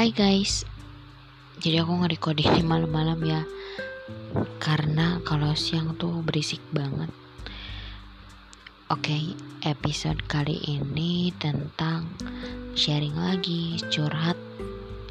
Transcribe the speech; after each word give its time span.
Hai 0.00 0.16
guys, 0.16 0.64
jadi 1.60 1.84
aku 1.84 1.92
nge-record 1.92 2.40
ini 2.40 2.64
malam-malam 2.64 3.20
ya. 3.20 3.44
Karena 4.56 5.20
kalau 5.28 5.52
siang 5.52 5.92
tuh 6.00 6.24
berisik 6.24 6.64
banget. 6.72 7.12
Oke, 8.88 9.36
episode 9.60 10.24
kali 10.24 10.56
ini 10.64 11.36
tentang 11.36 12.08
sharing 12.72 13.12
lagi, 13.12 13.76
curhat 13.92 14.40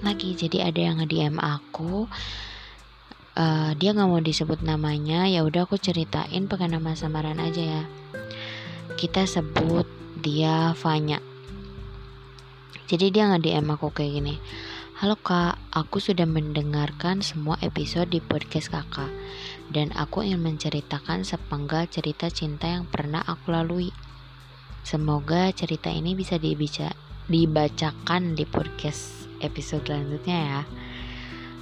lagi. 0.02 0.34
Jadi 0.34 0.58
ada 0.58 0.82
yang 0.82 1.06
nge-DM 1.06 1.38
aku. 1.38 2.10
Uh, 3.38 3.78
Dia 3.78 3.94
nggak 3.94 4.10
mau 4.10 4.18
disebut 4.18 4.66
namanya, 4.66 5.30
ya 5.30 5.46
udah 5.46 5.70
aku 5.70 5.78
ceritain 5.78 6.50
pakai 6.50 6.66
nama 6.66 6.98
samaran 6.98 7.38
aja 7.38 7.62
ya. 7.62 7.84
Kita 8.98 9.30
sebut 9.30 9.86
dia 10.18 10.74
Fanya. 10.74 11.22
Jadi 12.90 13.14
dia 13.14 13.30
nge 13.30 13.46
DM 13.46 13.70
aku 13.70 13.94
kayak 13.94 14.18
gini 14.18 14.36
Halo 15.00 15.16
kak, 15.16 15.56
aku 15.72 16.04
sudah 16.04 16.28
mendengarkan 16.28 17.24
semua 17.24 17.56
episode 17.64 18.12
di 18.12 18.20
podcast 18.20 18.68
kakak. 18.68 19.08
Dan 19.72 19.96
aku 19.96 20.28
ingin 20.28 20.44
menceritakan 20.44 21.24
sepenggal 21.24 21.88
cerita 21.88 22.28
cinta 22.28 22.68
yang 22.68 22.84
pernah 22.84 23.24
aku 23.24 23.56
lalui. 23.56 23.96
Semoga 24.84 25.56
cerita 25.56 25.88
ini 25.88 26.20
bisa 26.20 26.36
dibaca, 26.36 26.92
dibacakan 27.32 28.36
di 28.36 28.44
podcast 28.44 29.32
episode 29.40 29.88
selanjutnya 29.88 30.36
ya. 30.36 30.62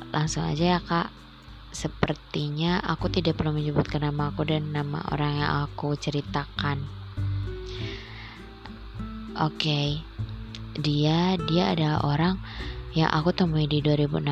Langsung 0.10 0.42
aja 0.42 0.74
ya 0.74 0.80
kak. 0.82 1.14
Sepertinya 1.70 2.82
aku 2.82 3.14
tidak 3.14 3.38
perlu 3.38 3.54
menyebutkan 3.54 4.02
nama 4.02 4.34
aku 4.34 4.50
dan 4.50 4.74
nama 4.74 5.06
orang 5.14 5.46
yang 5.46 5.52
aku 5.70 5.94
ceritakan. 5.94 6.90
Oke, 9.38 9.62
okay. 9.62 9.88
dia 10.82 11.38
dia 11.38 11.78
adalah 11.78 12.02
orang 12.02 12.42
yang 12.98 13.14
aku 13.14 13.30
temui 13.30 13.70
di 13.70 13.86
2016. 13.86 14.26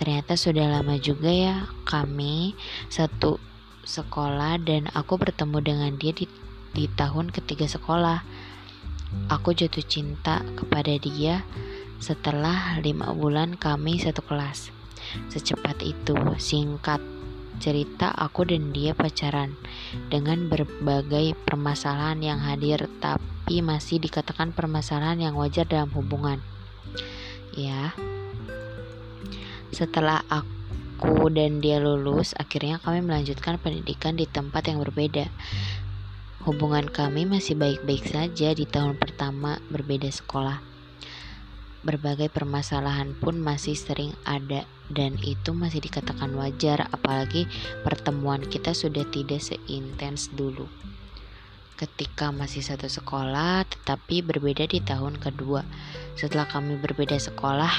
Ternyata 0.00 0.32
sudah 0.40 0.72
lama 0.72 0.96
juga 0.96 1.28
ya 1.28 1.68
kami 1.84 2.56
satu 2.88 3.36
sekolah 3.84 4.56
dan 4.64 4.88
aku 4.96 5.20
bertemu 5.20 5.58
dengan 5.60 5.92
dia 6.00 6.16
di, 6.16 6.24
di 6.72 6.88
tahun 6.88 7.28
ketiga 7.28 7.68
sekolah. 7.68 8.24
Aku 9.28 9.52
jatuh 9.52 9.84
cinta 9.84 10.40
kepada 10.56 10.96
dia 10.96 11.44
setelah 12.00 12.80
lima 12.80 13.12
bulan 13.12 13.60
kami 13.60 14.00
satu 14.00 14.24
kelas. 14.24 14.72
Secepat 15.28 15.84
itu, 15.84 16.16
singkat 16.40 17.04
cerita 17.60 18.08
aku 18.16 18.48
dan 18.48 18.72
dia 18.72 18.96
pacaran 18.96 19.54
dengan 20.08 20.48
berbagai 20.48 21.36
permasalahan 21.44 22.18
yang 22.24 22.40
hadir 22.40 22.88
tapi 22.98 23.60
masih 23.60 24.00
dikatakan 24.00 24.56
permasalahan 24.56 25.20
yang 25.30 25.34
wajar 25.36 25.68
dalam 25.68 25.92
hubungan 25.92 26.40
ya. 27.56 27.96
Setelah 29.72 30.20
aku 30.28 31.32
dan 31.32 31.64
dia 31.64 31.80
lulus 31.80 32.36
akhirnya 32.36 32.76
kami 32.80 33.00
melanjutkan 33.00 33.56
pendidikan 33.56 34.16
di 34.16 34.28
tempat 34.28 34.68
yang 34.68 34.84
berbeda. 34.84 35.28
Hubungan 36.42 36.90
kami 36.90 37.24
masih 37.24 37.54
baik-baik 37.54 38.04
saja 38.10 38.50
di 38.52 38.66
tahun 38.66 38.98
pertama 38.98 39.62
berbeda 39.70 40.10
sekolah. 40.10 40.58
Berbagai 41.82 42.30
permasalahan 42.30 43.14
pun 43.18 43.38
masih 43.38 43.74
sering 43.74 44.14
ada 44.22 44.66
dan 44.90 45.18
itu 45.22 45.50
masih 45.50 45.82
dikatakan 45.82 46.30
wajar 46.38 46.86
apalagi 46.94 47.50
pertemuan 47.82 48.42
kita 48.44 48.70
sudah 48.70 49.02
tidak 49.10 49.42
seintens 49.42 50.30
dulu 50.30 50.70
ketika 51.82 52.30
masih 52.30 52.62
satu 52.62 52.86
sekolah 52.86 53.66
tetapi 53.66 54.22
berbeda 54.22 54.70
di 54.70 54.78
tahun 54.78 55.18
kedua. 55.18 55.66
Setelah 56.14 56.46
kami 56.46 56.78
berbeda 56.78 57.18
sekolah, 57.18 57.74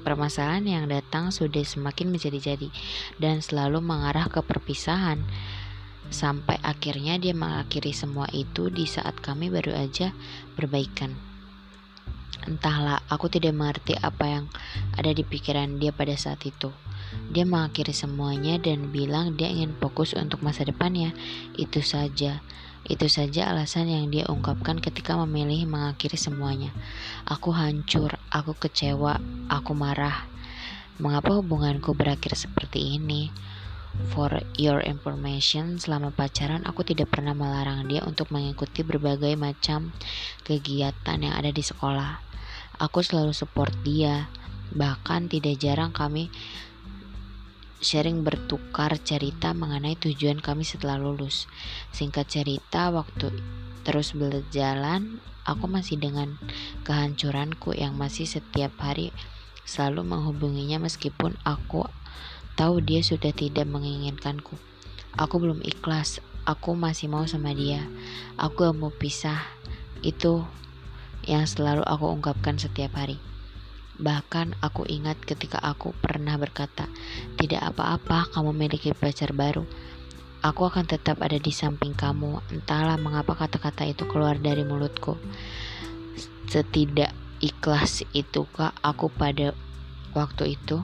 permasalahan 0.00 0.64
yang 0.64 0.84
datang 0.88 1.28
sudah 1.28 1.60
semakin 1.60 2.08
menjadi-jadi 2.08 2.72
dan 3.20 3.44
selalu 3.44 3.84
mengarah 3.84 4.32
ke 4.32 4.40
perpisahan. 4.40 5.20
Sampai 6.08 6.56
akhirnya 6.64 7.20
dia 7.20 7.36
mengakhiri 7.36 7.92
semua 7.92 8.24
itu 8.32 8.72
di 8.72 8.88
saat 8.88 9.20
kami 9.20 9.52
baru 9.52 9.76
aja 9.76 10.16
berbaikan. 10.56 11.12
Entahlah, 12.44 13.00
aku 13.08 13.32
tidak 13.32 13.56
mengerti 13.56 13.96
apa 13.96 14.24
yang 14.28 14.44
ada 15.00 15.12
di 15.16 15.24
pikiran 15.24 15.80
dia 15.80 15.96
pada 15.96 16.12
saat 16.12 16.44
itu. 16.44 16.68
Dia 17.34 17.42
mengakhiri 17.48 17.90
semuanya 17.90 18.60
dan 18.62 18.94
bilang 18.94 19.34
dia 19.34 19.50
ingin 19.50 19.74
fokus 19.78 20.14
untuk 20.14 20.40
masa 20.44 20.62
depannya. 20.62 21.10
Itu 21.58 21.82
saja. 21.82 22.44
Itu 22.84 23.08
saja 23.08 23.48
alasan 23.48 23.88
yang 23.88 24.12
dia 24.12 24.28
ungkapkan 24.28 24.76
ketika 24.76 25.16
memilih 25.24 25.64
mengakhiri 25.64 26.20
semuanya. 26.20 26.68
Aku 27.24 27.50
hancur, 27.56 28.20
aku 28.28 28.52
kecewa, 28.54 29.16
aku 29.48 29.72
marah. 29.72 30.28
Mengapa 31.00 31.34
hubunganku 31.40 31.96
berakhir 31.96 32.36
seperti 32.36 33.00
ini? 33.00 33.32
For 34.10 34.42
your 34.58 34.82
information, 34.82 35.78
selama 35.78 36.10
pacaran 36.10 36.66
aku 36.66 36.82
tidak 36.82 37.14
pernah 37.14 37.30
melarang 37.30 37.86
dia 37.86 38.02
untuk 38.02 38.28
mengikuti 38.34 38.82
berbagai 38.82 39.32
macam 39.38 39.94
kegiatan 40.42 41.18
yang 41.18 41.34
ada 41.34 41.54
di 41.54 41.62
sekolah. 41.62 42.20
Aku 42.82 43.00
selalu 43.00 43.30
support 43.32 43.70
dia. 43.86 44.26
Bahkan 44.74 45.30
tidak 45.30 45.62
jarang 45.62 45.94
kami 45.94 46.26
sharing 47.84 48.24
bertukar 48.24 48.96
cerita 49.04 49.52
mengenai 49.52 50.00
tujuan 50.00 50.40
kami 50.40 50.64
setelah 50.64 50.96
lulus. 50.96 51.44
Singkat 51.92 52.24
cerita, 52.24 52.88
waktu 52.88 53.28
terus 53.84 54.16
berjalan, 54.16 55.20
aku 55.44 55.68
masih 55.68 56.00
dengan 56.00 56.40
kehancuranku 56.88 57.76
yang 57.76 57.92
masih 58.00 58.24
setiap 58.24 58.72
hari 58.80 59.12
selalu 59.68 60.04
menghubunginya 60.04 60.80
meskipun 60.80 61.36
aku 61.44 61.84
tahu 62.56 62.80
dia 62.80 63.04
sudah 63.04 63.36
tidak 63.36 63.68
menginginkanku. 63.68 64.56
Aku 65.14 65.36
belum 65.36 65.60
ikhlas, 65.60 66.24
aku 66.48 66.72
masih 66.72 67.12
mau 67.12 67.28
sama 67.28 67.52
dia. 67.52 67.84
Aku 68.40 68.64
gak 68.64 68.76
mau 68.76 68.90
pisah. 68.90 69.44
Itu 70.00 70.48
yang 71.24 71.44
selalu 71.48 71.84
aku 71.84 72.08
ungkapkan 72.08 72.56
setiap 72.56 72.96
hari. 72.96 73.20
Bahkan 73.94 74.58
aku 74.58 74.82
ingat 74.90 75.22
ketika 75.22 75.62
aku 75.62 75.94
pernah 76.02 76.34
berkata, 76.34 76.90
"Tidak 77.38 77.62
apa-apa, 77.62 78.26
kamu 78.34 78.50
memiliki 78.50 78.90
pacar 78.90 79.30
baru. 79.30 79.62
Aku 80.42 80.66
akan 80.66 80.84
tetap 80.90 81.22
ada 81.22 81.38
di 81.38 81.54
samping 81.54 81.94
kamu." 81.94 82.42
Entahlah 82.50 82.98
mengapa 82.98 83.38
kata-kata 83.38 83.86
itu 83.86 84.02
keluar 84.10 84.34
dari 84.42 84.66
mulutku. 84.66 85.14
Setidak 86.50 87.14
ikhlas 87.38 88.02
itukah 88.10 88.74
aku 88.82 89.10
pada 89.14 89.54
waktu 90.10 90.58
itu? 90.58 90.82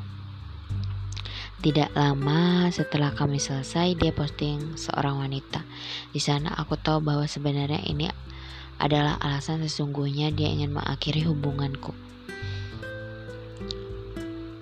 Tidak 1.60 1.92
lama 1.92 2.72
setelah 2.72 3.12
kami 3.12 3.37
selesai, 3.37 3.92
dia 3.92 4.16
posting 4.16 4.81
seorang 4.81 5.21
wanita. 5.21 5.60
Di 6.09 6.16
sana 6.16 6.56
aku 6.56 6.81
tahu 6.81 7.04
bahwa 7.04 7.28
sebenarnya 7.28 7.84
ini 7.84 8.09
adalah 8.81 9.21
alasan 9.21 9.60
sesungguhnya 9.60 10.32
dia 10.32 10.48
ingin 10.48 10.72
mengakhiri 10.72 11.28
hubunganku. 11.28 12.09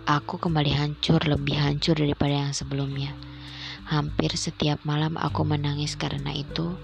Aku 0.09 0.41
kembali 0.41 0.73
hancur, 0.73 1.21
lebih 1.29 1.61
hancur 1.61 1.93
daripada 1.93 2.33
yang 2.33 2.57
sebelumnya. 2.57 3.13
Hampir 3.93 4.33
setiap 4.41 4.81
malam 4.89 5.21
aku 5.21 5.45
menangis 5.45 6.01
karena 6.01 6.33
itu. 6.33 6.81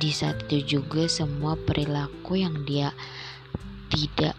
Di 0.00 0.08
saat 0.08 0.48
itu 0.48 0.80
juga 0.80 1.04
semua 1.04 1.52
perilaku 1.52 2.40
yang 2.40 2.64
dia 2.64 2.96
tidak 3.92 4.32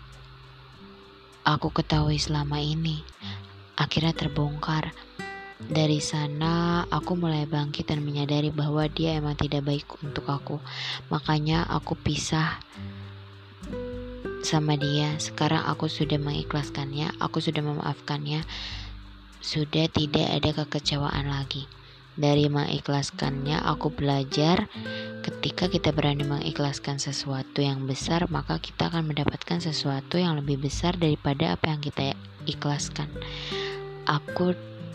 aku 1.46 1.70
ketahui 1.70 2.18
selama 2.18 2.58
ini 2.58 3.06
akhirnya 3.78 4.18
terbongkar. 4.18 4.98
Dari 5.62 6.02
sana 6.02 6.90
aku 6.90 7.14
mulai 7.14 7.46
bangkit 7.46 7.94
dan 7.94 8.02
menyadari 8.02 8.50
bahwa 8.50 8.90
dia 8.90 9.14
emang 9.14 9.38
tidak 9.38 9.62
baik 9.62 9.86
untuk 10.02 10.26
aku. 10.26 10.58
Makanya 11.14 11.70
aku 11.70 11.94
pisah 11.94 12.58
sama 14.44 14.76
dia. 14.76 15.16
Sekarang 15.18 15.64
aku 15.66 15.88
sudah 15.88 16.20
mengikhlaskannya, 16.20 17.16
aku 17.18 17.40
sudah 17.40 17.64
memaafkannya. 17.64 18.44
Sudah 19.44 19.92
tidak 19.92 20.28
ada 20.30 20.50
kekecewaan 20.64 21.28
lagi. 21.28 21.68
Dari 22.14 22.46
mengikhlaskannya, 22.46 23.66
aku 23.66 23.90
belajar 23.90 24.70
ketika 25.26 25.66
kita 25.66 25.90
berani 25.90 26.22
mengikhlaskan 26.22 27.02
sesuatu 27.02 27.66
yang 27.66 27.90
besar, 27.90 28.30
maka 28.30 28.62
kita 28.62 28.94
akan 28.94 29.10
mendapatkan 29.10 29.58
sesuatu 29.58 30.22
yang 30.22 30.38
lebih 30.38 30.62
besar 30.62 30.94
daripada 30.94 31.58
apa 31.58 31.74
yang 31.74 31.82
kita 31.82 32.14
ikhlaskan. 32.46 33.10
Aku 34.06 34.54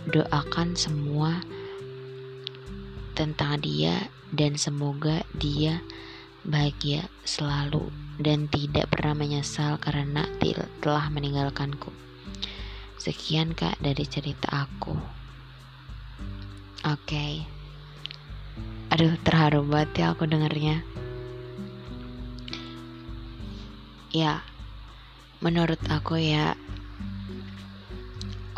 doakan 0.08 0.78
semua 0.78 1.42
tentang 3.18 3.58
dia 3.66 4.06
dan 4.30 4.54
semoga 4.54 5.26
dia 5.34 5.82
bahagia 6.46 7.10
selalu 7.26 7.90
dan 8.18 8.50
tidak 8.50 8.90
pernah 8.90 9.14
menyesal 9.14 9.78
karena 9.78 10.26
telah 10.82 11.06
meninggalkanku. 11.10 11.90
Sekian 12.98 13.54
kak 13.54 13.78
dari 13.78 14.04
cerita 14.06 14.66
aku. 14.66 14.94
Oke. 16.86 16.98
Okay. 17.06 17.34
Aduh 18.88 19.14
terharu 19.22 19.62
banget 19.68 20.02
ya 20.02 20.06
aku 20.16 20.24
dengernya. 20.24 20.80
Ya, 24.08 24.40
menurut 25.44 25.78
aku 25.92 26.16
ya 26.16 26.56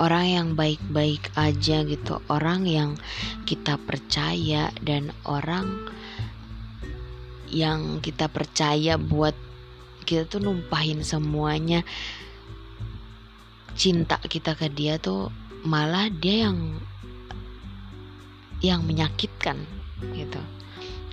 orang 0.01 0.27
yang 0.33 0.49
baik-baik 0.57 1.29
aja 1.37 1.85
gitu 1.85 2.25
orang 2.33 2.65
yang 2.65 2.97
kita 3.45 3.77
percaya 3.77 4.73
dan 4.81 5.13
orang 5.29 5.91
yang 7.51 7.99
kita 7.99 8.31
percaya 8.31 8.95
buat 8.97 9.35
kita 10.07 10.27
tuh 10.27 10.41
numpahin 10.43 11.03
semuanya. 11.03 11.85
Cinta 13.75 14.19
kita 14.19 14.55
ke 14.59 14.71
dia 14.71 14.99
tuh 14.99 15.31
malah 15.67 16.09
dia 16.11 16.49
yang 16.51 16.79
yang 18.61 18.85
menyakitkan 18.85 19.65
gitu. 20.15 20.41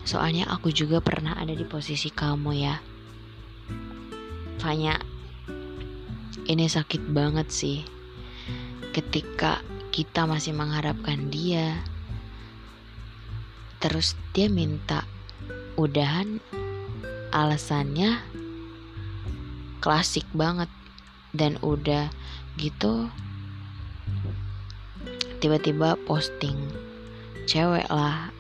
Soalnya 0.08 0.48
aku 0.48 0.72
juga 0.72 1.04
pernah 1.04 1.36
ada 1.36 1.52
di 1.52 1.68
posisi 1.68 2.08
kamu 2.08 2.52
ya. 2.56 2.76
Fanya 4.58 4.96
ini 6.48 6.66
sakit 6.66 7.12
banget 7.12 7.52
sih. 7.52 7.84
Ketika 8.96 9.62
kita 9.92 10.24
masih 10.30 10.56
mengharapkan 10.56 11.28
dia 11.28 11.82
terus 13.78 14.18
dia 14.34 14.50
minta 14.50 15.06
udahan 15.78 16.42
alasannya 17.32 18.20
klasik 19.80 20.26
banget. 20.34 20.68
Dan 21.38 21.62
udah 21.62 22.10
gitu 22.58 23.14
tiba-tiba 25.38 25.94
posting 26.10 26.58
cewek 27.46 27.86
lah. 27.94 28.34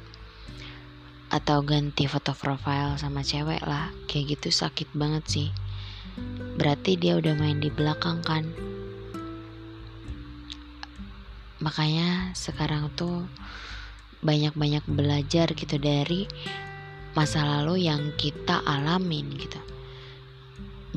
Atau 1.29 1.61
ganti 1.61 2.09
foto 2.09 2.33
profile 2.33 2.97
sama 2.97 3.21
cewek 3.21 3.61
lah. 3.61 3.93
Kayak 4.09 4.41
gitu 4.41 4.49
sakit 4.49 4.97
banget 4.97 5.23
sih. 5.29 5.49
Berarti 6.57 6.97
dia 6.97 7.21
udah 7.21 7.37
main 7.37 7.61
di 7.61 7.69
belakang 7.69 8.25
kan? 8.25 8.49
Makanya 11.61 12.33
sekarang 12.33 12.89
tuh 12.97 13.29
banyak-banyak 14.25 14.81
belajar 14.89 15.53
gitu 15.53 15.77
dari 15.77 16.25
masa 17.17 17.41
lalu 17.41 17.89
yang 17.89 18.13
kita 18.13 18.61
alamin 18.61 19.33
gitu 19.41 19.57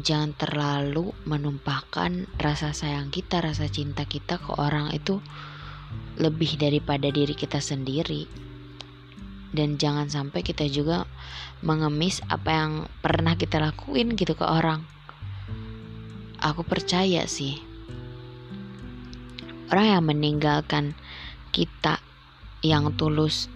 jangan 0.01 0.33
terlalu 0.33 1.13
menumpahkan 1.29 2.25
rasa 2.41 2.73
sayang 2.73 3.13
kita, 3.13 3.45
rasa 3.45 3.69
cinta 3.69 4.09
kita 4.09 4.41
ke 4.41 4.57
orang 4.57 4.91
itu 4.97 5.21
lebih 6.17 6.57
daripada 6.57 7.13
diri 7.13 7.37
kita 7.37 7.61
sendiri. 7.61 8.27
Dan 9.51 9.77
jangan 9.77 10.07
sampai 10.07 10.47
kita 10.47 10.65
juga 10.71 11.05
mengemis 11.61 12.23
apa 12.31 12.51
yang 12.55 12.73
pernah 13.03 13.35
kita 13.35 13.59
lakuin 13.59 14.15
gitu 14.15 14.39
ke 14.39 14.47
orang. 14.47 14.87
Aku 16.41 16.65
percaya 16.65 17.27
sih. 17.27 17.61
Orang 19.71 19.87
yang 19.87 20.05
meninggalkan 20.07 20.95
kita 21.51 21.99
yang 22.63 22.95
tulus 22.95 23.51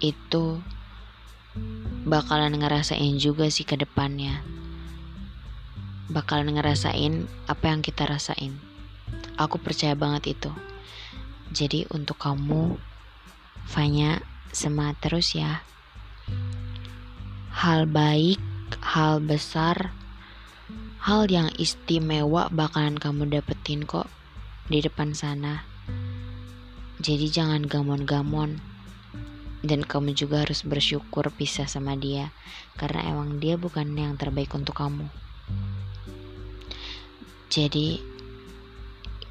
itu 0.00 0.60
bakalan 2.04 2.54
ngerasain 2.60 3.16
juga 3.16 3.48
sih 3.48 3.64
ke 3.64 3.80
depannya. 3.80 4.44
Bakalan 6.12 6.54
ngerasain 6.54 7.26
apa 7.50 7.64
yang 7.72 7.80
kita 7.82 8.06
rasain. 8.06 8.60
Aku 9.40 9.58
percaya 9.58 9.98
banget 9.98 10.38
itu. 10.38 10.52
Jadi 11.50 11.88
untuk 11.90 12.20
kamu, 12.20 12.78
Fanya, 13.66 14.22
semangat 14.54 15.02
terus 15.02 15.34
ya. 15.34 15.66
Hal 17.50 17.90
baik, 17.90 18.38
hal 18.78 19.18
besar, 19.18 19.90
hal 21.02 21.26
yang 21.26 21.50
istimewa 21.58 22.46
bakalan 22.54 22.94
kamu 22.94 23.26
dapetin 23.26 23.82
kok 23.82 24.06
di 24.70 24.78
depan 24.78 25.16
sana. 25.16 25.66
Jadi 27.02 27.26
jangan 27.26 27.66
gamon-gamon 27.66 28.75
dan 29.64 29.86
kamu 29.86 30.12
juga 30.12 30.44
harus 30.44 30.66
bersyukur 30.66 31.32
pisah 31.32 31.68
sama 31.70 31.96
dia. 31.96 32.34
Karena 32.76 33.08
emang 33.08 33.40
dia 33.40 33.56
bukan 33.56 33.88
yang 33.96 34.18
terbaik 34.20 34.52
untuk 34.52 34.76
kamu. 34.76 35.08
Jadi 37.48 38.02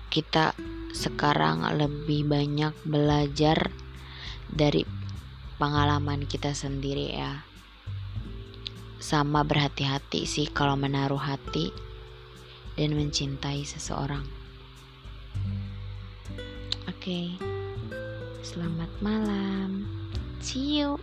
kita 0.09 0.55
sekarang 0.95 1.67
lebih 1.75 2.23
banyak 2.23 2.71
belajar 2.87 3.69
dari 4.47 4.87
pengalaman 5.59 6.23
kita 6.23 6.55
sendiri 6.55 7.13
ya. 7.13 7.43
Sama 8.97 9.45
berhati-hati 9.45 10.25
sih 10.25 10.47
kalau 10.49 10.79
menaruh 10.79 11.19
hati 11.19 11.69
dan 12.79 12.95
mencintai 12.95 13.67
seseorang. 13.67 14.23
Oke 16.89 17.11
okay. 17.11 17.27
selamat 18.41 18.89
malam 19.03 20.04
See 20.45 20.77
you. 20.77 20.99